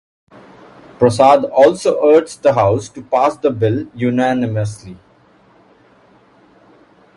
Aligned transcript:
Prasad 0.97 1.45
also 1.45 2.03
urged 2.03 2.41
the 2.41 2.55
House 2.55 2.89
to 2.89 3.03
pass 3.03 3.37
the 3.37 3.51
bill 3.51 3.85
unanimously. 3.93 4.97